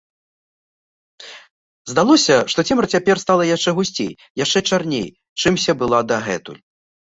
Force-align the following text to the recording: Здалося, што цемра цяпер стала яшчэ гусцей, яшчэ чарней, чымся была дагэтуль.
Здалося, 1.91 2.35
што 2.55 2.59
цемра 2.71 2.87
цяпер 2.97 3.15
стала 3.25 3.43
яшчэ 3.55 3.69
гусцей, 3.81 4.11
яшчэ 4.43 4.59
чарней, 4.73 5.07
чымся 5.45 5.79
была 5.85 5.99
дагэтуль. 6.13 6.61